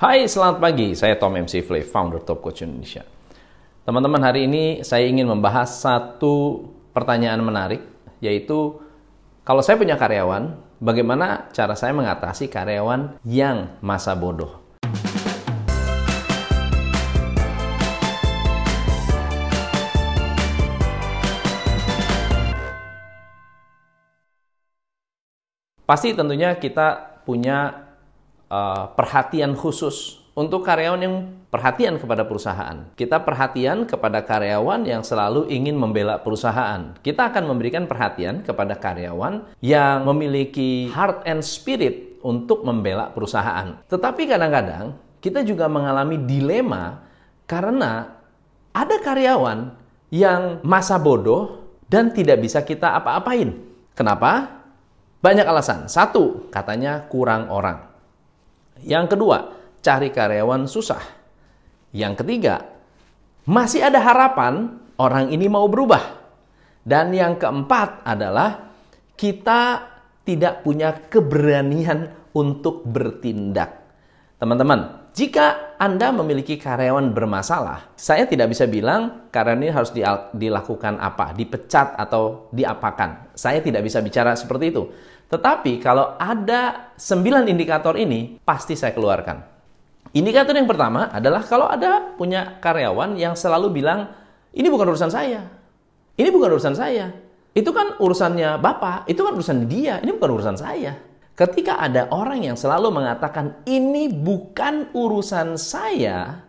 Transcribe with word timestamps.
Hai, 0.00 0.24
selamat 0.24 0.64
pagi. 0.64 0.96
Saya 0.96 1.20
Tom 1.20 1.36
MC 1.36 1.60
Flay, 1.60 1.84
founder 1.84 2.24
Top 2.24 2.40
Coach 2.40 2.64
Indonesia. 2.64 3.04
Teman-teman, 3.84 4.24
hari 4.24 4.48
ini 4.48 4.80
saya 4.80 5.04
ingin 5.04 5.28
membahas 5.28 5.76
satu 5.76 6.64
pertanyaan 6.96 7.44
menarik, 7.44 7.84
yaitu 8.16 8.80
kalau 9.44 9.60
saya 9.60 9.76
punya 9.76 10.00
karyawan, 10.00 10.56
bagaimana 10.80 11.52
cara 11.52 11.76
saya 11.76 11.92
mengatasi 11.92 12.48
karyawan 12.48 13.20
yang 13.28 13.76
masa 13.84 14.16
bodoh? 14.16 14.64
Pasti 25.84 26.16
tentunya 26.16 26.56
kita 26.56 27.20
punya 27.28 27.89
uh, 28.50 28.92
perhatian 28.98 29.56
khusus 29.56 30.20
untuk 30.34 30.62
karyawan 30.62 31.00
yang 31.02 31.16
perhatian 31.50 31.98
kepada 31.98 32.24
perusahaan. 32.24 32.86
Kita 32.94 33.22
perhatian 33.22 33.84
kepada 33.84 34.22
karyawan 34.22 34.86
yang 34.86 35.02
selalu 35.02 35.50
ingin 35.50 35.74
membela 35.74 36.22
perusahaan. 36.22 36.94
Kita 37.02 37.34
akan 37.34 37.50
memberikan 37.50 37.90
perhatian 37.90 38.46
kepada 38.46 38.78
karyawan 38.78 39.58
yang 39.62 40.06
memiliki 40.06 40.88
heart 40.94 41.26
and 41.26 41.42
spirit 41.42 42.20
untuk 42.22 42.62
membela 42.62 43.10
perusahaan. 43.10 43.80
Tetapi 43.90 44.22
kadang-kadang 44.28 44.94
kita 45.18 45.42
juga 45.42 45.66
mengalami 45.66 46.16
dilema 46.24 47.02
karena 47.44 48.14
ada 48.70 48.96
karyawan 49.02 49.74
yang 50.14 50.62
masa 50.62 50.96
bodoh 50.96 51.66
dan 51.90 52.14
tidak 52.14 52.38
bisa 52.38 52.62
kita 52.62 52.94
apa-apain. 52.94 53.50
Kenapa? 53.98 54.62
Banyak 55.20 55.44
alasan. 55.44 55.90
Satu, 55.90 56.48
katanya 56.48 57.04
kurang 57.10 57.50
orang. 57.52 57.89
Yang 58.84 59.16
kedua, 59.16 59.38
cari 59.80 60.12
karyawan 60.12 60.68
susah. 60.68 61.02
Yang 61.90 62.22
ketiga, 62.24 62.64
masih 63.48 63.82
ada 63.82 63.98
harapan 63.98 64.78
orang 65.00 65.32
ini 65.32 65.48
mau 65.48 65.66
berubah. 65.66 66.20
Dan 66.80 67.12
yang 67.12 67.36
keempat 67.36 68.04
adalah 68.08 68.72
kita 69.16 69.90
tidak 70.24 70.64
punya 70.64 70.96
keberanian 70.96 72.32
untuk 72.32 72.86
bertindak. 72.88 73.80
Teman-teman, 74.40 75.12
jika 75.12 75.76
Anda 75.76 76.14
memiliki 76.14 76.56
karyawan 76.56 77.12
bermasalah, 77.12 77.92
saya 77.98 78.24
tidak 78.24 78.54
bisa 78.54 78.64
bilang 78.64 79.28
karyawan 79.28 79.60
ini 79.60 79.72
harus 79.74 79.92
dilakukan 80.32 80.96
apa, 80.96 81.36
dipecat 81.36 81.98
atau 81.98 82.48
diapakan. 82.54 83.34
Saya 83.36 83.60
tidak 83.60 83.84
bisa 83.84 84.00
bicara 84.00 84.32
seperti 84.38 84.72
itu. 84.72 84.88
Tetapi 85.30 85.78
kalau 85.78 86.18
ada 86.18 86.90
9 86.98 87.46
indikator 87.46 87.94
ini, 87.94 88.42
pasti 88.42 88.74
saya 88.74 88.90
keluarkan. 88.90 89.38
Indikator 90.10 90.58
yang 90.58 90.66
pertama 90.66 91.06
adalah 91.14 91.46
kalau 91.46 91.70
ada 91.70 92.18
punya 92.18 92.58
karyawan 92.58 93.14
yang 93.14 93.38
selalu 93.38 93.70
bilang, 93.78 94.10
ini 94.50 94.66
bukan 94.66 94.90
urusan 94.90 95.14
saya. 95.14 95.46
Ini 96.18 96.28
bukan 96.34 96.50
urusan 96.58 96.74
saya. 96.74 97.14
Itu 97.54 97.70
kan 97.70 97.94
urusannya 98.02 98.58
Bapak, 98.58 99.06
itu 99.06 99.22
kan 99.22 99.38
urusan 99.38 99.70
dia, 99.70 100.02
ini 100.02 100.10
bukan 100.10 100.30
urusan 100.34 100.58
saya. 100.58 100.98
Ketika 101.38 101.78
ada 101.78 102.10
orang 102.10 102.42
yang 102.42 102.58
selalu 102.58 102.90
mengatakan, 102.90 103.62
ini 103.70 104.10
bukan 104.10 104.90
urusan 104.90 105.54
saya, 105.54 106.42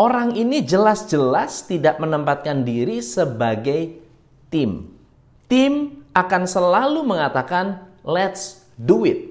orang 0.00 0.32
ini 0.32 0.64
jelas-jelas 0.64 1.68
tidak 1.68 2.00
menempatkan 2.00 2.64
diri 2.64 3.04
sebagai 3.04 4.00
tim. 4.48 4.96
Tim 5.44 5.99
akan 6.16 6.42
selalu 6.46 7.06
mengatakan 7.06 7.86
let's 8.02 8.66
do 8.74 9.06
it. 9.06 9.30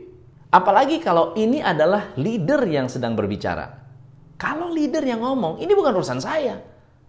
Apalagi 0.50 0.98
kalau 0.98 1.38
ini 1.38 1.62
adalah 1.62 2.16
leader 2.18 2.66
yang 2.66 2.90
sedang 2.90 3.14
berbicara. 3.14 3.70
Kalau 4.40 4.72
leader 4.72 5.04
yang 5.04 5.22
ngomong, 5.22 5.60
ini 5.62 5.70
bukan 5.76 5.94
urusan 6.00 6.24
saya. 6.24 6.58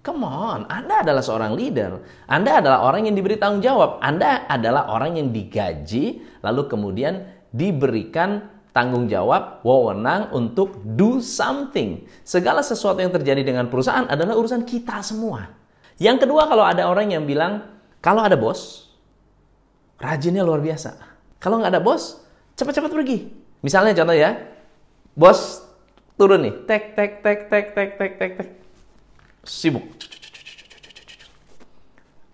Come 0.00 0.26
on, 0.26 0.66
Anda 0.68 1.06
adalah 1.06 1.22
seorang 1.22 1.54
leader. 1.54 2.02
Anda 2.26 2.58
adalah 2.60 2.84
orang 2.84 3.08
yang 3.08 3.14
diberi 3.16 3.38
tanggung 3.38 3.62
jawab. 3.62 4.02
Anda 4.02 4.48
adalah 4.50 4.90
orang 4.92 5.16
yang 5.16 5.28
digaji, 5.30 6.20
lalu 6.42 6.62
kemudian 6.68 7.28
diberikan 7.54 8.44
tanggung 8.74 9.06
jawab, 9.06 9.62
wewenang 9.62 10.34
untuk 10.34 10.82
do 10.98 11.22
something. 11.22 12.04
Segala 12.26 12.66
sesuatu 12.66 12.98
yang 12.98 13.14
terjadi 13.14 13.46
dengan 13.46 13.70
perusahaan 13.70 14.10
adalah 14.10 14.34
urusan 14.36 14.66
kita 14.66 15.00
semua. 15.00 15.48
Yang 16.00 16.26
kedua, 16.26 16.48
kalau 16.50 16.64
ada 16.64 16.88
orang 16.90 17.14
yang 17.14 17.24
bilang, 17.28 17.62
kalau 18.02 18.24
ada 18.24 18.34
bos, 18.34 18.89
rajinnya 20.00 20.42
luar 20.42 20.64
biasa. 20.64 20.96
Kalau 21.36 21.60
nggak 21.60 21.76
ada 21.76 21.82
bos, 21.84 22.24
cepat-cepat 22.56 22.90
pergi. 22.90 23.18
Misalnya 23.60 23.92
contoh 23.92 24.16
ya, 24.16 24.40
bos 25.12 25.62
turun 26.16 26.40
nih, 26.44 26.54
tek 26.64 26.96
tek 26.96 27.20
tek 27.20 27.52
tek 27.52 27.66
tek 27.76 27.90
tek 27.96 28.12
tek 28.16 28.32
tek, 28.40 28.48
sibuk. 29.44 29.84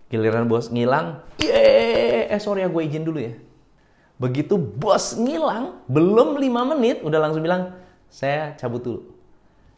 Giliran 0.07 0.47
bos 0.47 0.71
ngilang, 0.71 1.23
ye, 1.43 2.31
eh 2.31 2.39
sorry 2.39 2.63
ya 2.63 2.71
gue 2.71 2.83
izin 2.87 3.03
dulu 3.03 3.19
ya. 3.19 3.35
Begitu 4.23 4.55
bos 4.55 5.19
ngilang, 5.19 5.83
belum 5.91 6.39
lima 6.39 6.63
menit 6.63 7.03
udah 7.03 7.19
langsung 7.19 7.43
bilang, 7.43 7.75
saya 8.07 8.55
cabut 8.55 8.83
dulu. 8.83 9.01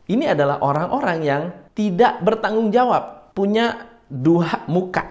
Ini 0.09 0.37
adalah 0.37 0.61
orang-orang 0.65 1.19
yang 1.21 1.43
tidak 1.73 2.21
bertanggung 2.25 2.73
jawab, 2.73 3.33
punya 3.37 3.89
dua 4.09 4.65
muka. 4.69 5.05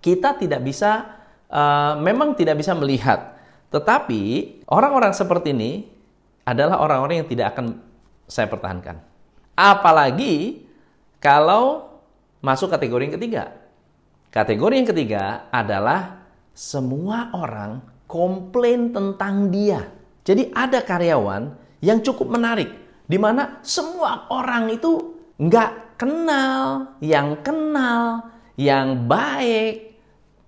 Kita 0.00 0.36
tidak 0.36 0.60
bisa 0.60 1.21
uh, 1.52 2.00
memang 2.00 2.32
tidak 2.32 2.58
bisa 2.58 2.72
melihat. 2.72 3.36
Tetapi 3.68 4.20
orang-orang 4.68 5.12
seperti 5.12 5.52
ini 5.52 5.86
adalah 6.48 6.80
orang-orang 6.80 7.22
yang 7.22 7.28
tidak 7.28 7.54
akan 7.54 7.78
saya 8.26 8.48
pertahankan. 8.48 8.98
Apalagi 9.52 10.64
kalau 11.20 11.92
masuk 12.42 12.72
kategori 12.72 13.08
yang 13.08 13.16
ketiga. 13.20 13.44
Kategori 14.32 14.74
yang 14.74 14.88
ketiga 14.88 15.46
adalah 15.52 16.24
semua 16.56 17.30
orang 17.36 17.84
komplain 18.08 18.92
tentang 18.92 19.52
dia. 19.52 19.88
Jadi 20.24 20.52
ada 20.52 20.80
karyawan 20.80 21.52
yang 21.84 22.00
cukup 22.00 22.32
menarik, 22.32 22.68
di 23.04 23.18
mana 23.20 23.60
semua 23.60 24.28
orang 24.32 24.72
itu 24.72 25.16
nggak 25.36 26.00
kenal, 26.00 26.92
yang 27.04 27.38
kenal, 27.44 28.30
yang 28.56 29.04
baik, 29.04 29.91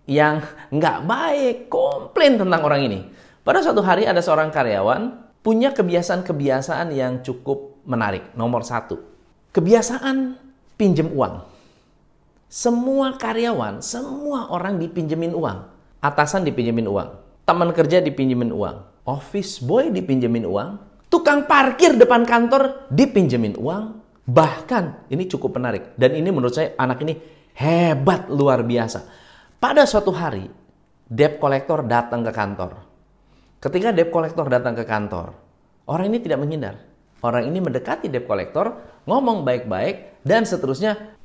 yang 0.04 0.44
nggak 0.69 0.98
baik, 1.09 1.56
komplain 1.72 2.37
tentang 2.37 2.60
orang 2.65 2.81
ini. 2.84 2.98
Pada 3.44 3.60
suatu 3.60 3.84
hari 3.84 4.09
ada 4.09 4.20
seorang 4.20 4.48
karyawan 4.53 5.32
punya 5.44 5.72
kebiasaan-kebiasaan 5.72 6.92
yang 6.92 7.20
cukup 7.20 7.84
menarik. 7.84 8.32
Nomor 8.37 8.65
satu, 8.65 9.00
kebiasaan 9.53 10.37
pinjem 10.76 11.12
uang. 11.12 11.44
Semua 12.48 13.16
karyawan, 13.16 13.82
semua 13.84 14.48
orang 14.53 14.78
dipinjemin 14.81 15.34
uang. 15.34 15.59
Atasan 16.04 16.44
dipinjemin 16.44 16.86
uang. 16.86 17.09
Teman 17.44 17.72
kerja 17.72 18.00
dipinjemin 18.00 18.53
uang. 18.53 19.09
Office 19.09 19.60
boy 19.60 19.92
dipinjemin 19.92 20.44
uang. 20.48 20.69
Tukang 21.09 21.48
parkir 21.48 21.97
depan 21.97 22.25
kantor 22.25 22.88
dipinjemin 22.92 23.56
uang. 23.56 24.00
Bahkan, 24.25 25.12
ini 25.12 25.28
cukup 25.28 25.56
menarik. 25.56 25.92
Dan 25.97 26.16
ini 26.16 26.28
menurut 26.32 26.56
saya 26.56 26.72
anak 26.81 27.04
ini 27.04 27.21
hebat 27.56 28.28
luar 28.32 28.65
biasa 28.65 29.23
pada 29.64 29.88
suatu 29.88 30.12
hari, 30.12 30.44
debt 31.08 31.41
collector 31.41 31.88
datang 31.88 32.20
ke 32.20 32.36
kantor. 32.36 32.84
Ketika 33.64 33.97
debt 33.97 34.12
collector 34.12 34.44
datang 34.52 34.76
ke 34.76 34.84
kantor, 34.84 35.32
orang 35.88 36.12
ini 36.12 36.20
tidak 36.20 36.44
menghindar. 36.44 36.76
Orang 37.25 37.48
ini 37.48 37.64
mendekati 37.64 38.12
debt 38.12 38.28
collector, 38.28 38.76
ngomong 39.08 39.41
baik-baik, 39.41 40.20
dan 40.20 40.44
seterusnya 40.44 41.16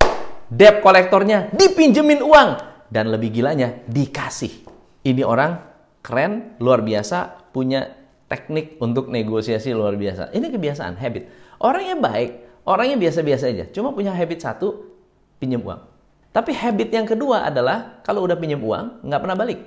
debt 0.47 0.79
collectornya 0.79 1.51
dipinjemin 1.51 2.23
uang. 2.23 2.49
Dan 2.88 3.11
lebih 3.11 3.35
gilanya, 3.35 3.75
dikasih. 3.91 4.63
Ini 5.03 5.19
orang 5.28 5.59
keren, 5.99 6.55
luar 6.63 6.79
biasa, 6.79 7.51
punya 7.51 7.91
teknik 8.31 8.79
untuk 8.79 9.11
negosiasi 9.11 9.75
luar 9.75 9.99
biasa. 9.99 10.31
Ini 10.31 10.47
kebiasaan, 10.47 10.95
habit. 10.95 11.28
Orang 11.59 11.83
yang 11.83 11.99
baik, 11.99 12.64
orang 12.64 12.96
yang 12.96 13.03
biasa-biasa 13.03 13.52
aja, 13.52 13.67
cuma 13.75 13.91
punya 13.91 14.16
habit 14.16 14.40
satu, 14.40 14.96
pinjam 15.43 15.59
uang. 15.59 15.89
Tapi 16.29 16.53
habit 16.53 16.90
yang 16.93 17.09
kedua 17.09 17.49
adalah 17.49 18.02
kalau 18.05 18.26
udah 18.26 18.37
pinjam 18.37 18.61
uang 18.61 19.02
nggak 19.02 19.22
pernah 19.22 19.37
balik. 19.37 19.59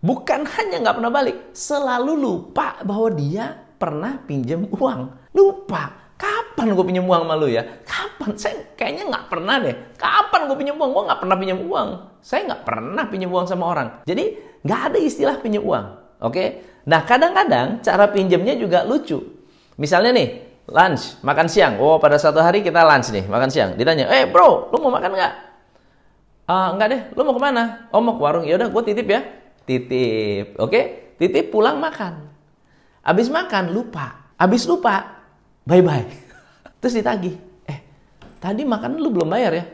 Bukan 0.00 0.48
hanya 0.48 0.76
nggak 0.80 0.96
pernah 0.96 1.12
balik, 1.12 1.36
selalu 1.52 2.12
lupa 2.16 2.80
bahwa 2.82 3.08
dia 3.12 3.52
pernah 3.76 4.16
pinjam 4.24 4.64
uang. 4.68 5.32
Lupa. 5.36 6.00
Kapan 6.20 6.76
gue 6.76 6.84
pinjam 6.84 7.08
uang 7.08 7.24
sama 7.24 7.48
ya? 7.48 7.64
Kapan? 7.80 8.36
Saya 8.36 8.76
kayaknya 8.76 9.08
nggak 9.08 9.24
pernah 9.32 9.56
deh. 9.56 9.72
Kapan 9.96 10.40
gue 10.52 10.56
pinjam 10.60 10.76
uang? 10.76 10.90
Gue 10.92 11.02
nggak 11.08 11.20
pernah 11.24 11.36
pinjam 11.40 11.58
uang. 11.64 11.88
Saya 12.20 12.40
nggak 12.44 12.62
pernah 12.68 13.04
pinjam 13.08 13.30
uang 13.32 13.46
sama 13.48 13.64
orang. 13.72 13.88
Jadi 14.04 14.24
nggak 14.60 14.80
ada 14.92 14.98
istilah 15.00 15.36
pinjam 15.40 15.64
uang. 15.64 15.84
Oke? 16.20 16.44
Nah 16.84 17.04
kadang-kadang 17.08 17.80
cara 17.80 18.04
pinjamnya 18.12 18.52
juga 18.60 18.84
lucu. 18.84 19.16
Misalnya 19.80 20.12
nih, 20.12 20.28
lunch, 20.68 21.16
makan 21.24 21.48
siang. 21.48 21.80
Oh 21.80 21.96
pada 21.96 22.20
satu 22.20 22.44
hari 22.44 22.60
kita 22.60 22.84
lunch 22.84 23.08
nih, 23.12 23.24
makan 23.24 23.48
siang. 23.48 23.70
Ditanya, 23.80 24.12
eh 24.12 24.28
bro, 24.28 24.68
lu 24.68 24.76
mau 24.76 24.92
makan 24.92 25.16
nggak? 25.16 25.32
Ah, 26.50 26.74
enggak 26.74 26.88
deh, 26.90 27.02
lu 27.14 27.22
mau 27.22 27.38
ke 27.38 27.42
mana? 27.46 27.86
Oh 27.94 28.02
mau 28.02 28.18
ke 28.18 28.22
warung, 28.26 28.42
ya 28.42 28.58
udah 28.58 28.74
gue 28.74 28.82
titip 28.90 29.06
ya. 29.06 29.22
Titip, 29.62 30.58
oke? 30.58 30.80
Titip 31.14 31.54
pulang 31.54 31.78
makan. 31.78 32.26
Abis 33.06 33.30
makan 33.30 33.70
lupa. 33.70 34.34
Abis 34.34 34.66
lupa, 34.66 35.22
bye-bye. 35.62 36.10
Terus 36.82 36.98
ditagih, 36.98 37.38
eh 37.70 37.78
tadi 38.42 38.66
makan 38.66 38.98
lu 38.98 39.14
belum 39.14 39.30
bayar 39.30 39.52
ya? 39.54 39.64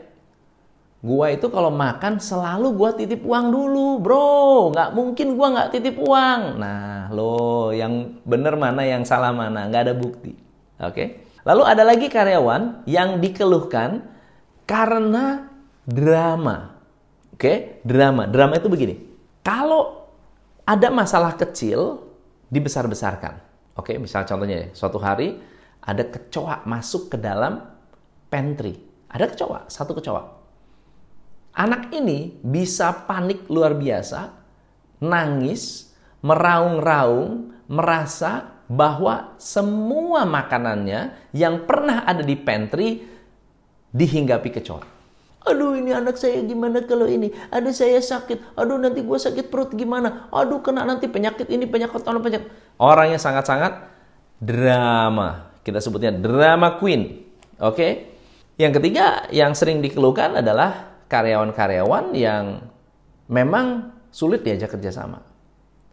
Gua 1.00 1.32
itu 1.32 1.48
kalau 1.48 1.72
makan 1.72 2.20
selalu 2.20 2.76
gua 2.76 2.92
titip 2.92 3.24
uang 3.24 3.48
dulu, 3.48 3.96
bro. 4.04 4.74
Nggak 4.76 4.90
mungkin 4.92 5.26
gua 5.32 5.46
nggak 5.56 5.70
titip 5.72 5.96
uang. 5.96 6.60
Nah, 6.60 7.08
lo 7.08 7.72
yang 7.72 8.20
bener 8.28 8.52
mana, 8.52 8.84
yang 8.84 9.00
salah 9.08 9.32
mana, 9.32 9.72
nggak 9.72 9.82
ada 9.86 9.94
bukti. 9.96 10.36
Oke. 10.82 11.24
Lalu 11.46 11.62
ada 11.62 11.88
lagi 11.88 12.12
karyawan 12.12 12.84
yang 12.84 13.22
dikeluhkan 13.22 14.02
karena 14.68 15.55
drama. 15.86 16.76
Oke, 17.32 17.80
drama. 17.86 18.26
Drama 18.26 18.58
itu 18.58 18.66
begini. 18.66 18.98
Kalau 19.46 20.10
ada 20.66 20.90
masalah 20.90 21.38
kecil 21.38 22.02
dibesar-besarkan. 22.50 23.38
Oke, 23.78 23.94
misal 24.02 24.26
contohnya 24.26 24.66
ya, 24.66 24.68
suatu 24.74 24.98
hari 24.98 25.38
ada 25.78 26.02
kecoa 26.02 26.66
masuk 26.66 27.14
ke 27.14 27.16
dalam 27.16 27.62
pantry. 28.26 28.74
Ada 29.06 29.30
kecoa, 29.30 29.70
satu 29.70 29.94
kecoa. 29.94 30.34
Anak 31.56 31.94
ini 31.94 32.36
bisa 32.42 32.92
panik 33.06 33.46
luar 33.48 33.78
biasa, 33.78 34.28
nangis, 35.00 35.94
meraung-raung, 36.20 37.54
merasa 37.70 38.60
bahwa 38.66 39.38
semua 39.38 40.26
makanannya 40.26 41.30
yang 41.30 41.64
pernah 41.64 42.02
ada 42.02 42.20
di 42.26 42.34
pantry 42.34 43.06
dihinggapi 43.94 44.50
kecoa. 44.50 44.95
Aduh 45.46 45.78
ini 45.78 45.94
anak 45.94 46.18
saya 46.18 46.42
gimana 46.42 46.82
kalau 46.82 47.06
ini? 47.06 47.30
Aduh 47.54 47.70
saya 47.70 48.02
sakit. 48.02 48.58
Aduh 48.58 48.82
nanti 48.82 49.06
gue 49.06 49.18
sakit 49.18 49.46
perut 49.46 49.70
gimana? 49.78 50.26
Aduh 50.34 50.58
kena 50.58 50.82
nanti 50.82 51.06
penyakit 51.06 51.46
ini 51.46 51.70
penyakit 51.70 52.02
orang 52.02 52.22
penyakit. 52.22 52.50
Orangnya 52.82 53.22
sangat-sangat 53.22 53.86
drama. 54.42 55.54
Kita 55.62 55.78
sebutnya 55.78 56.10
drama 56.10 56.76
queen. 56.82 57.22
Oke. 57.62 58.18
Yang 58.58 58.82
ketiga 58.82 59.28
yang 59.30 59.54
sering 59.54 59.78
dikeluhkan 59.78 60.42
adalah 60.42 60.98
karyawan-karyawan 61.06 62.16
yang 62.16 62.66
memang 63.30 63.94
sulit 64.10 64.42
diajak 64.42 64.74
kerjasama. 64.74 65.22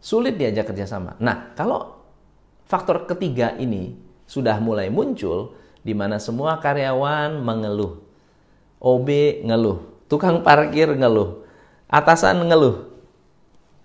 Sulit 0.00 0.34
diajak 0.36 0.72
kerjasama. 0.72 1.14
Nah, 1.20 1.54
kalau 1.54 2.02
faktor 2.66 3.04
ketiga 3.04 3.54
ini 3.60 3.96
sudah 4.24 4.56
mulai 4.58 4.88
muncul, 4.88 5.52
di 5.84 5.92
mana 5.92 6.16
semua 6.16 6.56
karyawan 6.56 7.44
mengeluh. 7.44 8.00
OB 8.84 9.08
ngeluh, 9.48 10.04
tukang 10.12 10.44
parkir 10.44 10.92
ngeluh, 10.92 11.40
atasan 11.88 12.44
ngeluh. 12.44 12.92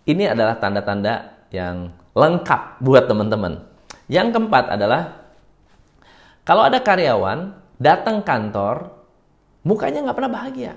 Ini 0.03 0.35
adalah 0.35 0.59
tanda-tanda 0.59 1.47
yang 1.55 1.95
lengkap 2.11 2.83
buat 2.83 3.07
teman-teman. 3.07 3.63
Yang 4.11 4.35
keempat 4.35 4.75
adalah 4.75 5.23
kalau 6.43 6.67
ada 6.67 6.83
karyawan 6.83 7.55
datang 7.79 8.19
kantor, 8.19 8.91
mukanya 9.63 10.03
nggak 10.03 10.17
pernah 10.19 10.33
bahagia 10.35 10.73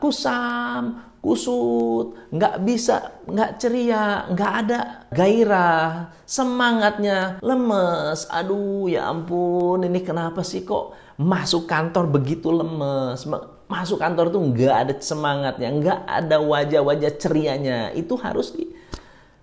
kusam, 0.00 0.96
kusut, 1.20 2.16
nggak 2.32 2.64
bisa, 2.64 3.20
nggak 3.28 3.60
ceria, 3.60 4.24
nggak 4.32 4.52
ada 4.64 4.80
gairah, 5.12 6.10
semangatnya 6.24 7.38
lemes. 7.44 8.24
Aduh, 8.32 8.88
ya 8.88 9.12
ampun, 9.12 9.84
ini 9.84 10.00
kenapa 10.00 10.40
sih 10.40 10.64
kok 10.64 10.96
masuk 11.20 11.68
kantor 11.68 12.08
begitu 12.08 12.48
lemes? 12.48 13.28
Masuk 13.70 14.02
kantor 14.02 14.34
tuh 14.34 14.42
nggak 14.42 14.74
ada 14.74 14.94
semangatnya, 14.98 15.68
nggak 15.70 16.00
ada 16.02 16.36
wajah-wajah 16.42 17.12
cerianya. 17.22 17.94
Itu 17.94 18.18
harus 18.18 18.50
di 18.50 18.66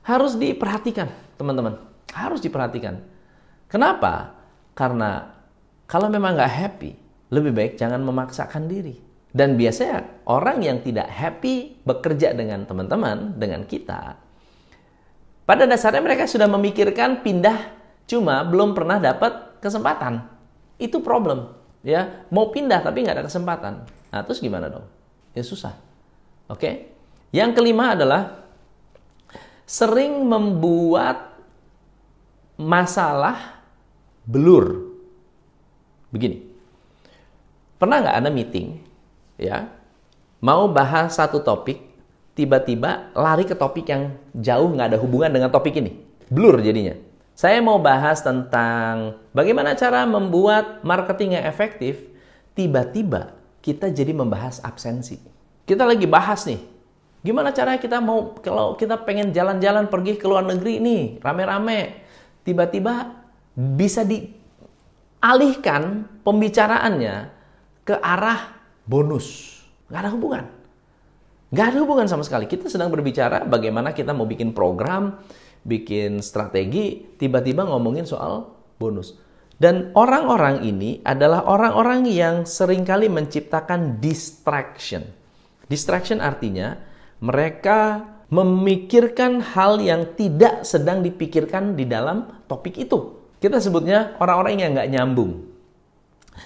harus 0.03 0.35
diperhatikan, 0.35 1.07
teman-teman. 1.39 1.79
Harus 2.11 2.43
diperhatikan. 2.43 2.99
Kenapa? 3.71 4.35
Karena 4.75 5.31
kalau 5.87 6.11
memang 6.11 6.35
nggak 6.35 6.51
happy, 6.51 6.91
lebih 7.31 7.55
baik 7.55 7.73
jangan 7.79 8.03
memaksakan 8.03 8.67
diri 8.67 8.99
dan 9.31 9.55
biasanya 9.55 10.27
orang 10.27 10.63
yang 10.63 10.77
tidak 10.83 11.07
happy 11.07 11.79
bekerja 11.87 12.35
dengan 12.35 12.67
teman-teman, 12.67 13.35
dengan 13.35 13.63
kita, 13.63 14.15
pada 15.47 15.63
dasarnya 15.63 16.03
mereka 16.03 16.27
sudah 16.27 16.51
memikirkan 16.51 17.23
pindah, 17.23 17.71
cuma 18.03 18.43
belum 18.43 18.75
pernah 18.75 18.99
dapat 18.99 19.63
kesempatan. 19.63 20.27
Itu 20.75 20.99
problem. 20.99 21.55
Ya, 21.87 22.27
mau 22.27 22.51
pindah 22.51 22.83
tapi 22.83 23.07
nggak 23.07 23.15
ada 23.15 23.25
kesempatan. 23.31 23.73
Nah, 24.13 24.21
terus 24.23 24.39
gimana 24.39 24.71
dong? 24.71 24.85
Ya 25.35 25.43
susah. 25.43 25.75
Oke. 26.47 26.93
Yang 27.35 27.59
kelima 27.59 27.93
adalah 27.95 28.47
sering 29.67 30.23
membuat 30.23 31.35
masalah 32.55 33.61
blur. 34.23 34.95
Begini. 36.09 36.43
Pernah 37.77 38.01
nggak 38.01 38.17
Anda 38.17 38.31
meeting 38.33 38.87
ya 39.37 39.69
mau 40.41 40.65
bahas 40.67 41.13
satu 41.15 41.45
topik 41.45 41.77
tiba-tiba 42.33 43.13
lari 43.13 43.45
ke 43.45 43.53
topik 43.53 43.85
yang 43.89 44.17
jauh 44.33 44.73
nggak 44.73 44.93
ada 44.93 44.99
hubungan 44.99 45.29
dengan 45.29 45.49
topik 45.53 45.77
ini 45.77 45.93
blur 46.27 46.57
jadinya 46.61 46.97
saya 47.37 47.61
mau 47.61 47.77
bahas 47.77 48.25
tentang 48.25 49.17
bagaimana 49.31 49.77
cara 49.77 50.09
membuat 50.09 50.81
marketing 50.81 51.37
yang 51.37 51.45
efektif 51.45 52.01
tiba-tiba 52.57 53.37
kita 53.67 53.91
jadi 53.91 54.15
membahas 54.15 54.63
absensi 54.63 55.19
kita 55.67 55.83
lagi 55.83 56.07
bahas 56.07 56.47
nih 56.47 56.63
gimana 57.19 57.51
caranya 57.51 57.83
kita 57.83 57.99
mau 57.99 58.31
kalau 58.39 58.79
kita 58.79 58.95
pengen 59.03 59.35
jalan-jalan 59.35 59.91
pergi 59.91 60.15
ke 60.15 60.23
luar 60.23 60.47
negeri 60.47 60.79
nih 60.79 61.03
rame-rame 61.19 62.07
tiba-tiba 62.47 63.27
bisa 63.57 64.05
dialihkan 64.07 66.05
pembicaraannya 66.21 67.33
ke 67.81 67.97
arah 67.97 68.53
bonus. 68.87 69.59
Nggak 69.89 70.01
ada 70.05 70.11
hubungan. 70.13 70.45
Nggak 71.49 71.65
ada 71.73 71.77
hubungan 71.81 72.07
sama 72.07 72.21
sekali. 72.21 72.45
Kita 72.45 72.69
sedang 72.69 72.93
berbicara 72.93 73.41
bagaimana 73.43 73.97
kita 73.97 74.13
mau 74.13 74.29
bikin 74.29 74.53
program, 74.53 75.17
bikin 75.65 76.21
strategi, 76.23 77.17
tiba-tiba 77.17 77.65
ngomongin 77.65 78.05
soal 78.05 78.53
bonus. 78.77 79.17
Dan 79.57 79.89
orang-orang 79.97 80.61
ini 80.61 81.01
adalah 81.01 81.49
orang-orang 81.49 82.05
yang 82.05 82.45
sering 82.45 82.85
kali 82.85 83.09
menciptakan 83.09 83.97
distraction. 83.97 85.01
Distraction 85.65 86.21
artinya 86.21 86.77
mereka 87.25 88.05
memikirkan 88.29 89.41
hal 89.41 89.81
yang 89.81 90.13
tidak 90.13 90.61
sedang 90.61 91.01
dipikirkan 91.01 91.73
di 91.73 91.89
dalam 91.89 92.45
topik 92.45 92.77
itu. 92.77 93.17
Kita 93.41 93.57
sebutnya 93.57 94.13
orang-orang 94.21 94.61
yang 94.61 94.69
nggak 94.77 94.89
nyambung. 94.93 95.31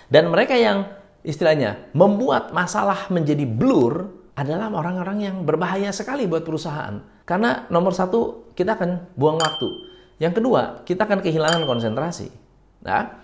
Dan 0.08 0.32
mereka 0.32 0.56
yang 0.56 0.88
istilahnya 1.28 1.92
membuat 1.92 2.56
masalah 2.56 3.12
menjadi 3.12 3.44
blur 3.44 4.08
adalah 4.40 4.72
orang-orang 4.72 5.28
yang 5.28 5.36
berbahaya 5.44 5.92
sekali 5.92 6.26
buat 6.32 6.48
perusahaan. 6.48 7.04
Karena 7.28 7.68
nomor 7.68 7.92
satu, 7.92 8.52
kita 8.56 8.80
akan 8.80 9.20
buang 9.20 9.36
waktu. 9.36 9.68
Yang 10.18 10.40
kedua, 10.40 10.62
kita 10.88 11.04
akan 11.04 11.20
kehilangan 11.20 11.68
konsentrasi. 11.68 12.41
Nah, 12.82 13.18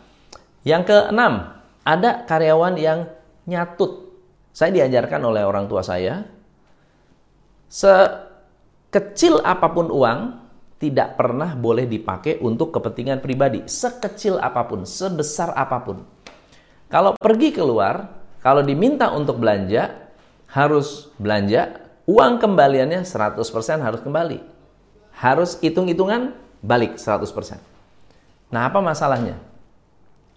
yang 0.61 0.83
keenam, 0.85 1.57
ada 1.87 2.27
karyawan 2.27 2.75
yang 2.75 3.07
nyatut. 3.47 4.11
Saya 4.51 4.73
diajarkan 4.73 5.21
oleh 5.23 5.45
orang 5.45 5.69
tua 5.69 5.85
saya, 5.85 6.25
sekecil 7.69 9.39
apa 9.45 9.69
pun 9.71 9.87
uang, 9.93 10.19
tidak 10.77 11.17
pernah 11.17 11.57
boleh 11.57 11.89
dipakai 11.89 12.37
untuk 12.41 12.73
kepentingan 12.73 13.21
pribadi. 13.21 13.65
Sekecil 13.65 14.37
apa 14.37 14.65
pun, 14.65 14.85
sebesar 14.85 15.53
apa 15.57 15.77
pun. 15.81 16.03
Kalau 16.87 17.17
pergi 17.17 17.49
keluar, 17.53 18.13
kalau 18.43 18.61
diminta 18.61 19.09
untuk 19.11 19.41
belanja, 19.41 20.07
harus 20.51 21.11
belanja, 21.19 21.81
uang 22.07 22.39
kembaliannya 22.39 23.03
100% 23.03 23.39
harus 23.83 24.01
kembali. 24.03 24.39
Harus 25.17 25.57
hitung-hitungan 25.59 26.35
balik 26.61 27.01
100%. 27.01 27.57
Nah, 28.53 28.69
apa 28.69 28.79
masalahnya? 28.79 29.46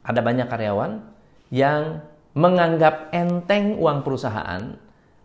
Ada 0.04 0.20
banyak 0.24 0.46
karyawan 0.48 0.92
yang 1.52 2.00
menganggap 2.32 3.10
enteng 3.10 3.76
uang 3.76 4.06
perusahaan, 4.06 4.62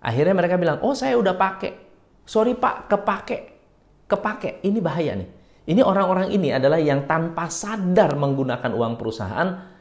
akhirnya 0.01 0.35
mereka 0.35 0.55
bilang, 0.57 0.81
"Oh, 0.81 0.97
saya 0.97 1.15
udah 1.15 1.37
pakai." 1.37 1.71
Sorry, 2.25 2.57
Pak, 2.57 2.89
kepake. 2.89 3.37
Kepake. 4.09 4.65
Ini 4.65 4.79
bahaya 4.81 5.13
nih. 5.13 5.29
Ini 5.65 5.81
orang-orang 5.81 6.33
ini 6.33 6.53
adalah 6.53 6.77
yang 6.77 7.09
tanpa 7.09 7.49
sadar 7.49 8.13
menggunakan 8.17 8.73
uang 8.73 8.97
perusahaan 8.97 9.75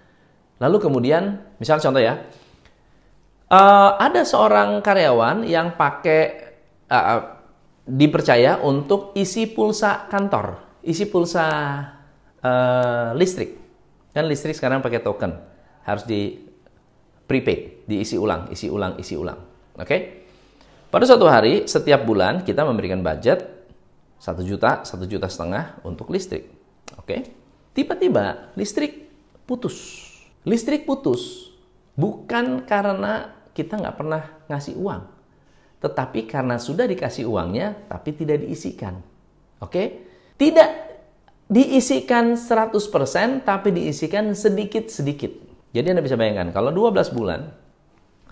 Lalu 0.63 0.77
kemudian, 0.79 1.43
misal 1.59 1.83
contoh 1.83 1.99
ya, 1.99 2.23
uh, 3.51 3.91
ada 3.99 4.23
seorang 4.23 4.79
karyawan 4.87 5.43
yang 5.43 5.75
pakai 5.75 6.23
uh, 6.87 7.21
dipercaya 7.85 8.63
untuk 8.63 9.11
isi 9.19 9.51
pulsa 9.51 10.07
kantor, 10.07 10.79
isi 10.87 11.11
pulsa 11.11 11.47
uh, 12.39 13.11
listrik. 13.19 13.64
Kan 14.15 14.31
listrik 14.31 14.55
sekarang 14.55 14.81
pakai 14.81 15.03
token, 15.03 15.35
harus 15.83 16.07
di 16.07 16.39
prepaid, 17.27 17.85
diisi 17.91 18.15
ulang, 18.15 18.49
isi 18.55 18.71
ulang, 18.71 18.95
isi 18.97 19.19
ulang. 19.19 19.39
Oke? 19.75 19.85
Okay? 19.85 20.01
Pada 20.89 21.05
suatu 21.11 21.27
hari, 21.27 21.67
setiap 21.67 22.07
bulan 22.07 22.47
kita 22.47 22.63
memberikan 22.63 23.03
budget 23.03 23.67
satu 24.23 24.47
juta, 24.47 24.87
satu 24.87 25.05
juta 25.11 25.27
setengah 25.27 25.83
untuk 25.83 26.15
listrik. 26.15 26.47
Oke? 26.95 27.03
Okay? 27.03 27.21
Tiba-tiba 27.75 28.55
listrik 28.55 29.11
putus 29.45 30.07
Listrik 30.45 30.85
putus 30.85 31.49
bukan 31.97 32.69
karena 32.69 33.33
kita 33.57 33.81
nggak 33.81 33.97
pernah 33.97 34.23
ngasih 34.45 34.77
uang, 34.77 35.03
tetapi 35.81 36.29
karena 36.29 36.61
sudah 36.61 36.85
dikasih 36.85 37.25
uangnya 37.25 37.89
tapi 37.89 38.13
tidak 38.13 38.45
diisikan. 38.45 39.01
Oke? 39.65 40.05
Tidak 40.37 40.94
diisikan 41.55 42.35
100% 42.35 43.47
tapi 43.47 43.71
diisikan 43.71 44.35
sedikit-sedikit. 44.35 45.31
Jadi 45.71 45.87
Anda 45.95 46.03
bisa 46.03 46.19
bayangkan 46.19 46.51
kalau 46.51 46.75
12 46.75 47.15
bulan 47.15 47.55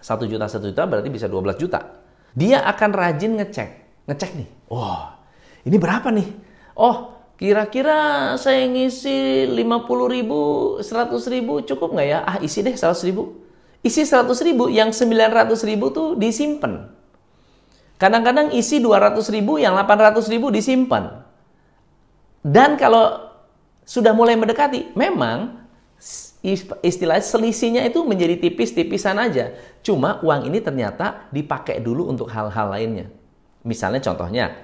1 0.03 0.27
juta 0.27 0.51
1 0.51 0.71
juta 0.75 0.83
berarti 0.91 1.07
bisa 1.07 1.31
12 1.31 1.63
juta. 1.63 2.03
Dia 2.35 2.67
akan 2.67 2.91
rajin 2.91 3.39
ngecek. 3.39 3.71
Ngecek 4.11 4.31
nih. 4.35 4.49
Wah, 4.75 5.15
ini 5.63 5.79
berapa 5.79 6.11
nih? 6.11 6.27
Oh, 6.75 7.15
kira-kira 7.39 8.35
saya 8.43 8.67
ngisi 8.67 9.47
50 9.47 10.11
ribu, 10.11 10.41
100 10.83 11.15
ribu 11.31 11.63
cukup 11.63 11.95
nggak 11.95 12.09
ya? 12.11 12.19
Ah, 12.27 12.37
isi 12.43 12.67
deh 12.67 12.75
100 12.75 13.07
ribu. 13.07 13.39
Isi 13.87 14.03
100 14.03 14.43
ribu, 14.43 14.67
yang 14.67 14.91
900 14.91 15.63
ribu 15.67 15.95
tuh 15.95 16.19
disimpan. 16.19 16.91
Kadang-kadang 17.99 18.51
isi 18.55 18.83
200 18.83 19.31
ribu, 19.31 19.63
yang 19.63 19.79
800 19.79 20.27
ribu 20.31 20.51
disimpan. 20.51 21.22
Dan 22.43 22.75
kalau 22.75 23.31
sudah 23.87 24.11
mulai 24.11 24.35
mendekati, 24.35 24.95
memang 24.99 25.63
istilah 26.83 27.23
selisihnya 27.23 27.87
itu 27.87 28.03
menjadi 28.03 28.35
tipis-tipisan 28.43 29.15
aja. 29.23 29.55
Cuma 29.87 30.19
uang 30.27 30.51
ini 30.51 30.59
ternyata 30.59 31.31
dipakai 31.31 31.79
dulu 31.79 32.11
untuk 32.11 32.27
hal-hal 32.31 32.75
lainnya. 32.75 33.07
Misalnya 33.63 34.03
contohnya, 34.03 34.59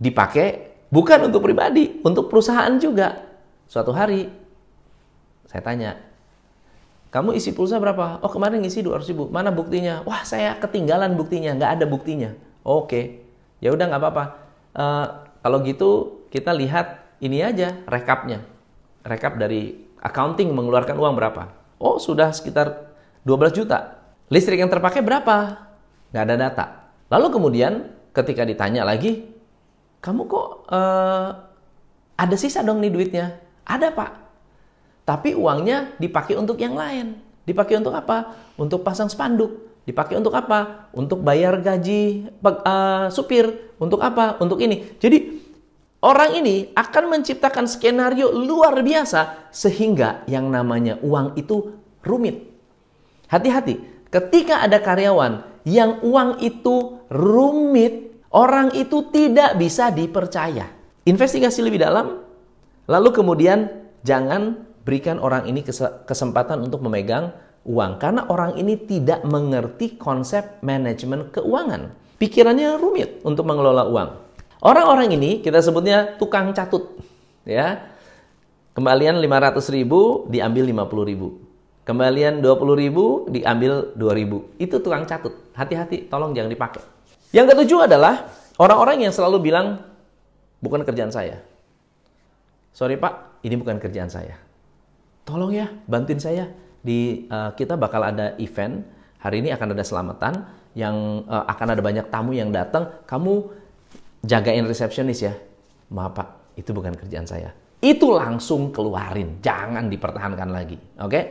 dipakai 0.00 0.72
bukan 0.88 1.28
untuk 1.28 1.44
pribadi, 1.44 2.00
untuk 2.00 2.32
perusahaan 2.32 2.72
juga. 2.80 3.28
Suatu 3.68 3.92
hari, 3.92 4.32
saya 5.44 5.60
tanya, 5.60 6.00
kamu 7.12 7.36
isi 7.36 7.52
pulsa 7.52 7.76
berapa? 7.76 8.24
Oh 8.24 8.32
kemarin 8.32 8.64
ngisi 8.64 8.80
200 8.80 9.10
ribu. 9.12 9.28
Mana 9.28 9.52
buktinya? 9.52 10.00
Wah 10.08 10.24
saya 10.24 10.56
ketinggalan 10.56 11.18
buktinya, 11.18 11.52
nggak 11.58 11.70
ada 11.76 11.84
buktinya. 11.84 12.32
Oke, 12.64 13.26
ya 13.60 13.74
udah 13.74 13.84
nggak 13.84 14.00
apa-apa. 14.00 14.24
Uh, 14.72 15.06
kalau 15.44 15.58
gitu 15.66 16.19
kita 16.30 16.54
lihat 16.54 17.18
ini 17.20 17.42
aja 17.42 17.76
rekapnya. 17.84 18.46
Rekap 19.02 19.36
dari 19.36 19.90
accounting 20.00 20.54
mengeluarkan 20.54 20.96
uang 20.96 21.14
berapa. 21.18 21.50
Oh 21.82 21.98
sudah 22.00 22.32
sekitar 22.32 22.94
12 23.26 23.58
juta. 23.58 24.00
Listrik 24.30 24.62
yang 24.62 24.70
terpakai 24.70 25.02
berapa? 25.02 25.66
Nggak 26.14 26.24
ada 26.24 26.36
data. 26.38 26.64
Lalu 27.10 27.26
kemudian 27.34 27.72
ketika 28.14 28.46
ditanya 28.46 28.86
lagi, 28.86 29.26
kamu 29.98 30.30
kok 30.30 30.46
uh, 30.70 31.28
ada 32.14 32.36
sisa 32.38 32.62
dong 32.62 32.78
nih 32.78 32.92
duitnya? 32.94 33.26
Ada 33.66 33.90
pak. 33.90 34.10
Tapi 35.04 35.34
uangnya 35.34 35.98
dipakai 35.98 36.38
untuk 36.38 36.56
yang 36.62 36.78
lain. 36.78 37.18
Dipakai 37.42 37.82
untuk 37.82 37.96
apa? 37.96 38.38
Untuk 38.54 38.86
pasang 38.86 39.10
spanduk. 39.10 39.82
Dipakai 39.82 40.14
untuk 40.14 40.30
apa? 40.36 40.86
Untuk 40.94 41.24
bayar 41.26 41.58
gaji 41.58 42.30
uh, 42.44 43.10
supir. 43.10 43.74
Untuk 43.82 43.98
apa? 43.98 44.38
Untuk 44.38 44.62
ini. 44.62 44.94
Jadi 45.02 45.49
orang 46.00 46.40
ini 46.40 46.72
akan 46.76 47.04
menciptakan 47.12 47.68
skenario 47.68 48.32
luar 48.32 48.80
biasa 48.80 49.52
sehingga 49.52 50.24
yang 50.28 50.48
namanya 50.48 51.00
uang 51.00 51.36
itu 51.36 51.76
rumit. 52.04 52.48
Hati-hati, 53.30 54.08
ketika 54.10 54.64
ada 54.64 54.82
karyawan 54.82 55.64
yang 55.64 56.02
uang 56.02 56.42
itu 56.42 56.98
rumit, 57.12 58.10
Orang 58.30 58.70
itu 58.78 59.10
tidak 59.10 59.58
bisa 59.58 59.90
dipercaya. 59.90 60.70
Investigasi 61.02 61.66
lebih 61.66 61.82
dalam, 61.82 62.22
lalu 62.86 63.10
kemudian 63.10 63.66
jangan 64.06 64.70
berikan 64.86 65.18
orang 65.18 65.50
ini 65.50 65.66
kesempatan 66.06 66.62
untuk 66.62 66.78
memegang 66.86 67.34
uang 67.66 67.98
karena 67.98 68.30
orang 68.30 68.54
ini 68.54 68.78
tidak 68.86 69.26
mengerti 69.26 69.98
konsep 69.98 70.62
manajemen 70.62 71.26
keuangan. 71.34 71.90
Pikirannya 72.22 72.78
rumit 72.78 73.18
untuk 73.26 73.50
mengelola 73.50 73.90
uang. 73.90 74.29
Orang-orang 74.60 75.08
ini 75.16 75.40
kita 75.40 75.64
sebutnya 75.64 76.20
tukang 76.20 76.52
catut, 76.52 77.00
ya. 77.48 77.96
Kembalian 78.76 79.18
500 79.18 79.72
ribu 79.72 80.28
diambil 80.28 80.68
50 80.68 81.10
ribu. 81.10 81.28
Kembalian 81.88 82.38
20 82.38 82.76
ribu 82.76 83.26
diambil 83.26 83.96
2 83.96 84.20
ribu. 84.20 84.52
Itu 84.60 84.78
tukang 84.78 85.08
catut. 85.08 85.32
Hati-hati, 85.56 86.06
tolong 86.06 86.36
jangan 86.36 86.52
dipakai. 86.52 86.84
Yang 87.32 87.56
ketujuh 87.56 87.90
adalah 87.90 88.30
orang-orang 88.60 89.08
yang 89.08 89.12
selalu 89.16 89.50
bilang, 89.50 89.80
bukan 90.60 90.84
kerjaan 90.84 91.10
saya. 91.10 91.40
Sorry 92.70 92.94
pak, 93.00 93.42
ini 93.42 93.58
bukan 93.58 93.80
kerjaan 93.82 94.12
saya. 94.12 94.38
Tolong 95.26 95.50
ya, 95.56 95.66
bantuin 95.88 96.20
saya. 96.20 96.52
Di 96.80 97.26
uh, 97.28 97.52
kita 97.56 97.76
bakal 97.76 98.06
ada 98.06 98.36
event 98.40 98.84
hari 99.20 99.44
ini 99.44 99.52
akan 99.52 99.76
ada 99.76 99.84
selamatan 99.84 100.32
yang 100.72 101.26
uh, 101.26 101.44
akan 101.48 101.76
ada 101.76 101.82
banyak 101.82 102.06
tamu 102.08 102.32
yang 102.36 102.54
datang. 102.54 102.88
Kamu 103.04 103.34
jagain 104.24 104.64
resepsionis 104.64 105.20
ya. 105.24 105.34
Maaf 105.90 106.12
pak, 106.14 106.28
itu 106.56 106.70
bukan 106.70 106.94
kerjaan 106.94 107.26
saya. 107.26 107.50
Itu 107.80 108.12
langsung 108.12 108.70
keluarin, 108.70 109.40
jangan 109.40 109.88
dipertahankan 109.88 110.48
lagi. 110.52 110.76
Oke? 111.00 111.08
Okay? 111.08 111.24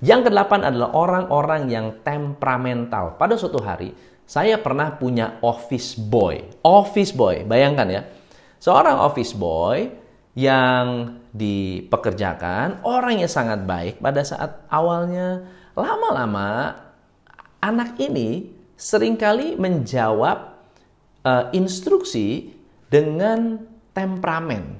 Yang 0.00 0.32
kedelapan 0.32 0.60
adalah 0.64 0.96
orang-orang 0.96 1.62
yang 1.68 1.86
temperamental. 2.00 3.20
Pada 3.20 3.36
suatu 3.36 3.60
hari, 3.60 3.92
saya 4.24 4.56
pernah 4.56 4.96
punya 4.96 5.36
office 5.44 5.92
boy. 6.00 6.40
Office 6.64 7.12
boy, 7.12 7.44
bayangkan 7.44 7.88
ya. 7.92 8.02
Seorang 8.56 8.96
office 8.96 9.36
boy 9.36 9.92
yang 10.32 11.20
dipekerjakan, 11.36 12.80
orang 12.80 13.20
yang 13.20 13.28
sangat 13.28 13.60
baik 13.68 14.00
pada 14.00 14.24
saat 14.24 14.64
awalnya. 14.72 15.44
Lama-lama 15.76 16.80
anak 17.60 18.00
ini 18.00 18.48
sering 18.80 19.20
kali 19.20 19.60
menjawab 19.60 20.49
uh, 21.24 21.48
instruksi 21.52 22.54
dengan 22.90 23.60
temperamen. 23.94 24.78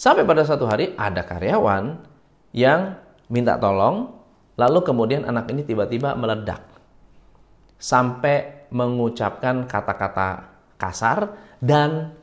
Sampai 0.00 0.24
pada 0.24 0.42
satu 0.46 0.64
hari 0.64 0.96
ada 0.96 1.20
karyawan 1.24 2.00
yang 2.56 2.96
minta 3.28 3.60
tolong, 3.60 4.10
lalu 4.56 4.80
kemudian 4.80 5.28
anak 5.28 5.52
ini 5.52 5.62
tiba-tiba 5.62 6.16
meledak. 6.16 6.64
Sampai 7.80 8.68
mengucapkan 8.72 9.68
kata-kata 9.68 10.50
kasar 10.80 11.36
dan 11.60 12.16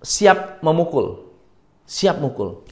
siap 0.00 0.64
memukul. 0.64 1.28
Siap 1.86 2.18
mukul. 2.18 2.66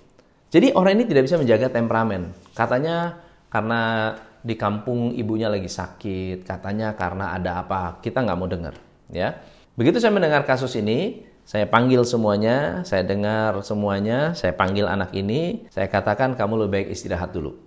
Jadi 0.51 0.71
orang 0.75 0.99
ini 0.99 1.05
tidak 1.07 1.27
bisa 1.27 1.37
menjaga 1.39 1.71
temperamen. 1.71 2.31
Katanya 2.55 3.21
karena 3.51 4.15
di 4.45 4.55
kampung 4.55 5.15
ibunya 5.17 5.49
lagi 5.49 5.71
sakit, 5.71 6.45
katanya 6.45 6.93
karena 6.95 7.35
ada 7.35 7.65
apa, 7.65 7.99
kita 8.05 8.23
nggak 8.23 8.39
mau 8.39 8.51
dengar. 8.51 8.75
Ya, 9.09 9.41
begitu 9.75 9.99
saya 10.03 10.15
mendengar 10.15 10.43
kasus 10.47 10.75
ini, 10.79 11.27
saya 11.45 11.69
panggil 11.69 12.03
semuanya, 12.09 12.81
saya 12.89 13.05
dengar 13.05 13.61
semuanya, 13.61 14.33
saya 14.33 14.57
panggil 14.57 14.89
anak 14.89 15.13
ini, 15.13 15.69
saya 15.69 15.91
katakan 15.93 16.33
kamu 16.35 16.65
lebih 16.65 16.89
baik 16.89 16.89
istirahat 16.97 17.37
dulu. 17.37 17.59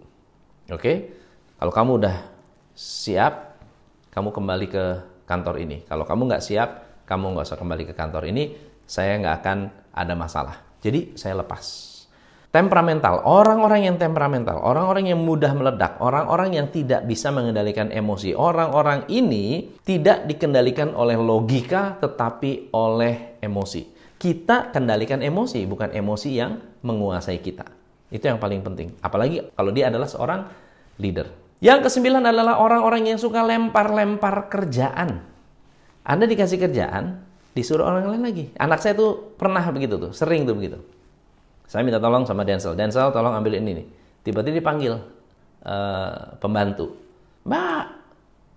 Oke, 0.73 1.13
kalau 1.61 1.71
kamu 1.71 1.91
udah 2.03 2.17
siap, 2.77 3.57
kamu 4.13 4.33
kembali 4.33 4.67
ke 4.69 4.85
kantor 5.29 5.61
ini. 5.61 5.85
Kalau 5.85 6.05
kamu 6.05 6.25
nggak 6.29 6.43
siap, 6.43 6.69
kamu 7.05 7.37
nggak 7.37 7.45
usah 7.47 7.59
kembali 7.59 7.83
ke 7.89 7.93
kantor 7.93 8.23
ini, 8.29 8.57
saya 8.87 9.19
nggak 9.21 9.35
akan 9.43 9.57
ada 9.93 10.13
masalah. 10.13 10.57
Jadi 10.81 11.17
saya 11.17 11.37
lepas. 11.37 11.96
Temperamental, 12.47 13.27
orang-orang 13.27 13.91
yang 13.91 13.95
temperamental, 13.99 14.63
orang-orang 14.63 15.11
yang 15.11 15.19
mudah 15.19 15.51
meledak, 15.51 15.99
orang-orang 15.99 16.55
yang 16.55 16.71
tidak 16.71 17.03
bisa 17.03 17.27
mengendalikan 17.27 17.91
emosi, 17.91 18.31
orang-orang 18.31 19.03
ini 19.11 19.75
tidak 19.83 20.23
dikendalikan 20.31 20.95
oleh 20.95 21.19
logika 21.19 21.99
tetapi 21.99 22.71
oleh 22.71 23.35
emosi. 23.43 23.91
Kita 24.15 24.71
kendalikan 24.71 25.19
emosi, 25.19 25.67
bukan 25.67 25.91
emosi 25.91 26.29
yang 26.33 26.55
menguasai 26.87 27.43
kita. 27.43 27.67
Itu 28.07 28.31
yang 28.31 28.39
paling 28.39 28.63
penting. 28.63 28.95
Apalagi 29.03 29.51
kalau 29.51 29.75
dia 29.75 29.91
adalah 29.91 30.07
seorang 30.07 30.47
leader. 31.03 31.27
Yang 31.59 31.91
kesembilan 31.91 32.31
adalah 32.31 32.63
orang-orang 32.63 33.11
yang 33.11 33.19
suka 33.19 33.43
lempar-lempar 33.43 34.47
kerjaan. 34.47 35.19
Anda 36.07 36.23
dikasih 36.23 36.63
kerjaan, 36.63 37.19
disuruh 37.51 37.83
orang 37.83 38.07
lain 38.07 38.23
lagi. 38.23 38.45
Anak 38.55 38.79
saya 38.79 38.95
tuh 38.95 39.35
pernah 39.35 39.67
begitu 39.67 39.99
tuh, 39.99 40.11
sering 40.15 40.47
tuh 40.47 40.55
begitu. 40.55 40.79
Saya 41.67 41.83
minta 41.83 41.99
tolong 41.99 42.23
sama 42.23 42.47
Denzel, 42.47 42.79
Denzel 42.79 43.11
tolong 43.11 43.35
ambil 43.35 43.59
ini 43.59 43.83
nih. 43.83 43.87
Tiba-tiba 44.23 44.63
dipanggil 44.63 44.93
uh, 45.67 46.39
pembantu. 46.39 46.95
Mbak, 47.43 47.83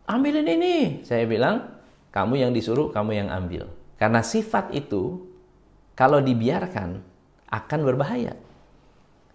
ambilin 0.06 0.46
ini. 0.46 0.76
Saya 1.02 1.26
bilang, 1.26 1.74
kamu 2.14 2.42
yang 2.46 2.50
disuruh, 2.54 2.90
kamu 2.94 3.18
yang 3.18 3.28
ambil. 3.30 3.66
Karena 3.98 4.22
sifat 4.22 4.70
itu, 4.74 5.26
kalau 5.98 6.22
dibiarkan, 6.22 7.02
akan 7.50 7.80
berbahaya. 7.82 8.34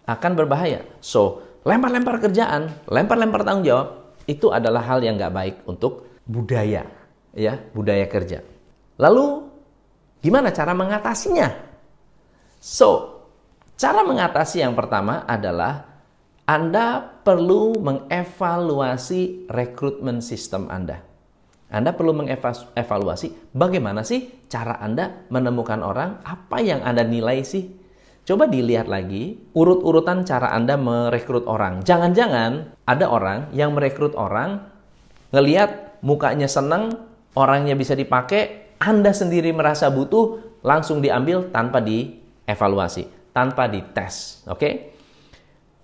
Akan 0.08 0.32
berbahaya. 0.36 0.84
So, 1.04 1.44
lempar-lempar 1.64 2.20
kerjaan, 2.20 2.72
lempar-lempar 2.88 3.44
tanggung 3.44 3.68
jawab, 3.68 3.88
itu 4.28 4.52
adalah 4.52 4.82
hal 4.84 5.00
yang 5.04 5.20
nggak 5.20 5.34
baik 5.34 5.56
untuk 5.68 6.20
budaya, 6.26 6.84
ya 7.32 7.60
budaya 7.72 8.04
kerja. 8.10 8.42
Lalu 8.98 9.46
gimana 10.20 10.50
cara 10.50 10.74
mengatasinya? 10.74 11.48
So, 12.58 13.15
cara 13.76 14.00
mengatasi 14.02 14.64
yang 14.64 14.72
pertama 14.72 15.22
adalah 15.28 15.84
Anda 16.48 17.04
perlu 17.22 17.76
mengevaluasi 17.78 19.46
rekrutmen 19.52 20.24
sistem 20.24 20.66
Anda. 20.72 21.04
Anda 21.66 21.92
perlu 21.92 22.14
mengevaluasi 22.14 23.52
bagaimana 23.52 24.06
sih 24.06 24.46
cara 24.46 24.78
Anda 24.78 25.26
menemukan 25.28 25.82
orang, 25.82 26.22
apa 26.22 26.62
yang 26.62 26.80
Anda 26.86 27.02
nilai 27.02 27.42
sih. 27.42 27.74
Coba 28.26 28.50
dilihat 28.50 28.90
lagi 28.90 29.38
urut-urutan 29.54 30.26
cara 30.26 30.50
Anda 30.50 30.74
merekrut 30.74 31.46
orang. 31.46 31.86
Jangan-jangan 31.86 32.82
ada 32.86 33.06
orang 33.06 33.50
yang 33.54 33.74
merekrut 33.74 34.18
orang, 34.18 34.66
ngeliat 35.30 36.02
mukanya 36.02 36.50
seneng, 36.50 36.94
orangnya 37.34 37.74
bisa 37.78 37.94
dipakai, 37.94 38.74
Anda 38.82 39.14
sendiri 39.14 39.50
merasa 39.54 39.90
butuh, 39.90 40.58
langsung 40.66 41.02
diambil 41.02 41.50
tanpa 41.54 41.78
dievaluasi, 41.82 43.06
tanpa 43.36 43.68
dites. 43.68 44.48
Oke? 44.48 44.56
Okay? 44.56 44.72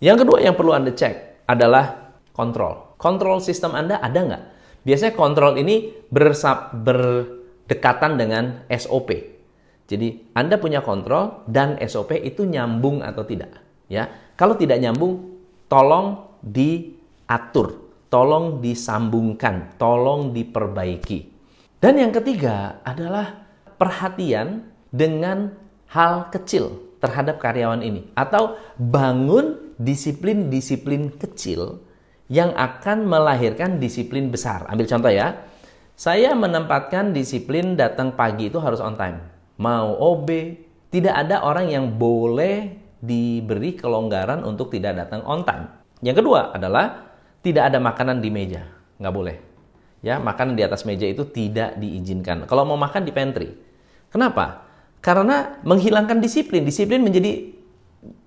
Yang 0.00 0.24
kedua 0.24 0.40
yang 0.40 0.56
perlu 0.56 0.72
Anda 0.72 0.96
cek 0.96 1.44
adalah 1.44 2.16
kontrol. 2.32 2.96
Kontrol 2.96 3.44
sistem 3.44 3.76
Anda 3.76 4.00
ada 4.00 4.20
nggak? 4.24 4.44
Biasanya 4.82 5.12
kontrol 5.14 5.60
ini 5.60 5.92
bersab, 6.08 6.72
berdekatan 6.80 8.16
dengan 8.16 8.64
SOP. 8.72 9.14
Jadi 9.86 10.32
Anda 10.32 10.56
punya 10.56 10.80
kontrol 10.80 11.44
dan 11.44 11.76
SOP 11.84 12.16
itu 12.16 12.48
nyambung 12.48 13.04
atau 13.04 13.22
tidak. 13.22 13.52
Ya, 13.86 14.08
kalau 14.34 14.56
tidak 14.56 14.80
nyambung, 14.80 15.38
tolong 15.68 16.40
diatur, 16.40 17.92
tolong 18.08 18.64
disambungkan, 18.64 19.76
tolong 19.76 20.32
diperbaiki. 20.32 21.30
Dan 21.78 22.00
yang 22.00 22.10
ketiga 22.10 22.80
adalah 22.82 23.44
perhatian 23.76 24.66
dengan 24.90 25.52
hal 25.92 26.32
kecil 26.32 26.91
terhadap 27.02 27.42
karyawan 27.42 27.82
ini 27.82 28.06
atau 28.14 28.54
bangun 28.78 29.74
disiplin-disiplin 29.82 31.10
kecil 31.18 31.82
yang 32.30 32.54
akan 32.54 33.04
melahirkan 33.04 33.82
disiplin 33.82 34.30
besar. 34.30 34.64
Ambil 34.70 34.86
contoh 34.86 35.10
ya. 35.10 35.42
Saya 35.92 36.32
menempatkan 36.32 37.12
disiplin 37.12 37.76
datang 37.76 38.16
pagi 38.16 38.48
itu 38.48 38.56
harus 38.56 38.80
on 38.80 38.96
time. 38.96 39.20
Mau 39.60 39.92
OB, 39.92 40.28
tidak 40.88 41.14
ada 41.26 41.44
orang 41.44 41.68
yang 41.68 41.84
boleh 42.00 42.80
diberi 43.02 43.76
kelonggaran 43.76 44.40
untuk 44.46 44.72
tidak 44.72 44.96
datang 45.04 45.20
on 45.28 45.44
time. 45.44 45.68
Yang 46.00 46.24
kedua 46.24 46.54
adalah 46.56 47.12
tidak 47.44 47.68
ada 47.68 47.78
makanan 47.82 48.24
di 48.24 48.30
meja, 48.32 48.64
nggak 48.96 49.14
boleh. 49.14 49.36
Ya, 50.02 50.18
makanan 50.18 50.58
di 50.58 50.64
atas 50.66 50.82
meja 50.82 51.06
itu 51.06 51.28
tidak 51.28 51.78
diizinkan. 51.78 52.48
Kalau 52.48 52.66
mau 52.66 52.80
makan 52.80 53.06
di 53.06 53.12
pantry. 53.14 53.54
Kenapa? 54.10 54.71
Karena 55.02 55.58
menghilangkan 55.66 56.22
disiplin. 56.22 56.62
Disiplin 56.62 57.02
menjadi 57.02 57.50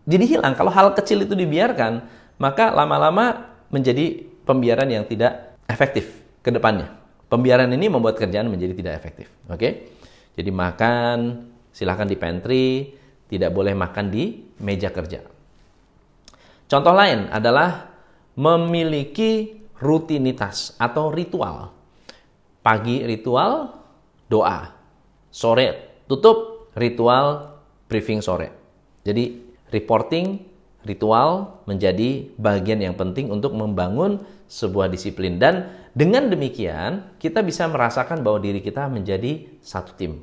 jadi 0.05 0.25
hilang. 0.27 0.53
Kalau 0.53 0.69
hal 0.69 0.91
kecil 0.93 1.23
itu 1.23 1.33
dibiarkan, 1.33 2.03
maka 2.37 2.69
lama-lama 2.75 3.55
menjadi 3.71 4.27
pembiaran 4.45 4.91
yang 4.91 5.07
tidak 5.07 5.57
efektif 5.65 6.21
ke 6.45 6.51
depannya. 6.53 6.93
Pembiaran 7.25 7.71
ini 7.73 7.89
membuat 7.89 8.19
kerjaan 8.21 8.51
menjadi 8.51 8.77
tidak 8.77 8.93
efektif. 9.01 9.27
Oke? 9.49 9.89
Jadi 10.35 10.51
makan 10.51 11.17
silahkan 11.73 12.05
di 12.05 12.15
pantry, 12.19 12.93
tidak 13.25 13.49
boleh 13.51 13.73
makan 13.73 14.13
di 14.13 14.45
meja 14.61 14.93
kerja. 14.93 15.25
Contoh 16.69 16.93
lain 16.93 17.31
adalah 17.33 17.89
memiliki 18.37 19.63
rutinitas 19.79 20.77
atau 20.77 21.09
ritual. 21.09 21.73
Pagi 22.61 23.05
ritual 23.05 23.73
doa, 24.29 24.73
sore 25.29 26.01
tutup 26.09 26.54
ritual 26.75 27.57
briefing 27.87 28.19
sore. 28.19 28.51
Jadi 29.07 29.41
reporting 29.71 30.43
ritual 30.85 31.63
menjadi 31.65 32.29
bagian 32.37 32.79
yang 32.79 32.95
penting 32.95 33.33
untuk 33.33 33.57
membangun 33.57 34.21
sebuah 34.45 34.91
disiplin. 34.91 35.41
Dan 35.41 35.71
dengan 35.97 36.29
demikian 36.29 37.17
kita 37.17 37.41
bisa 37.41 37.65
merasakan 37.65 38.21
bahwa 38.21 38.37
diri 38.37 38.61
kita 38.61 38.85
menjadi 38.87 39.47
satu 39.65 39.97
tim. 39.97 40.21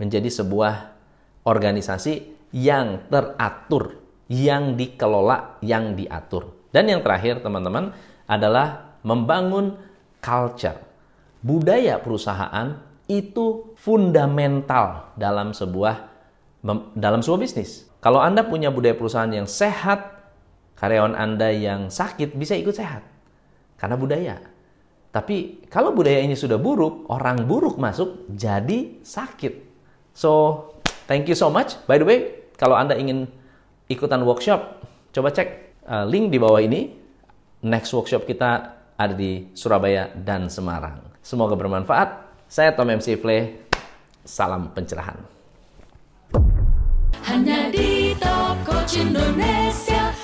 Menjadi 0.00 0.26
sebuah 0.30 0.98
organisasi 1.46 2.36
yang 2.54 3.06
teratur 3.06 3.98
yang 4.28 4.76
dikelola 4.76 5.62
yang 5.64 5.96
diatur. 5.96 6.68
Dan 6.68 6.92
yang 6.92 7.00
terakhir 7.00 7.40
teman-teman 7.40 7.96
adalah 8.28 8.98
membangun 9.00 9.78
culture. 10.20 10.76
Budaya 11.40 11.96
perusahaan 12.02 12.76
itu 13.08 13.72
fundamental 13.74 15.16
dalam 15.16 15.56
sebuah 15.56 16.06
dalam 16.94 17.24
sebuah 17.24 17.40
bisnis 17.40 17.88
kalau 17.98 18.22
Anda 18.22 18.46
punya 18.46 18.70
budaya 18.70 18.94
perusahaan 18.94 19.30
yang 19.30 19.50
sehat, 19.50 20.06
karyawan 20.78 21.18
Anda 21.18 21.50
yang 21.50 21.90
sakit 21.90 22.38
bisa 22.38 22.54
ikut 22.54 22.74
sehat. 22.78 23.02
Karena 23.74 23.98
budaya. 23.98 24.38
Tapi 25.10 25.66
kalau 25.66 25.90
budaya 25.90 26.22
ini 26.22 26.38
sudah 26.38 26.62
buruk, 26.62 27.10
orang 27.10 27.42
buruk 27.42 27.74
masuk 27.74 28.30
jadi 28.30 29.02
sakit. 29.02 29.66
So, 30.14 30.62
thank 31.10 31.26
you 31.26 31.34
so 31.34 31.50
much. 31.50 31.74
By 31.90 31.98
the 31.98 32.06
way, 32.06 32.18
kalau 32.54 32.78
Anda 32.78 32.94
ingin 32.94 33.26
ikutan 33.90 34.22
workshop, 34.22 34.78
coba 35.10 35.34
cek 35.34 35.74
uh, 35.90 36.06
link 36.06 36.30
di 36.30 36.38
bawah 36.38 36.62
ini. 36.62 36.94
Next 37.66 37.90
workshop 37.90 38.30
kita 38.30 38.78
ada 38.94 39.14
di 39.18 39.50
Surabaya 39.58 40.14
dan 40.14 40.46
Semarang. 40.46 41.02
Semoga 41.18 41.58
bermanfaat. 41.58 42.27
Saya 42.48 42.72
Tom 42.72 42.88
MC 42.88 43.20
Fle. 43.20 43.60
Salam 44.24 44.72
pencerahan. 44.72 45.20
Hanya 47.28 47.68
di 47.68 48.16
Top 48.16 48.56
Coach 48.64 49.04
Indonesia 49.04 50.16